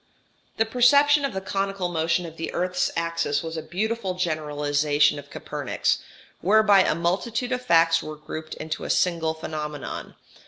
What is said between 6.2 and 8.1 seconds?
whereby a multitude of facts